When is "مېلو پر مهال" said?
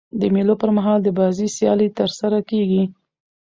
0.33-0.99